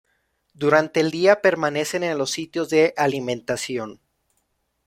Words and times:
Durante 0.55 0.99
el 0.99 1.11
día 1.11 1.41
permanecen 1.43 2.01
en 2.03 2.17
los 2.17 2.31
sitios 2.31 2.71
de 2.71 2.95
alimentación. 2.97 4.01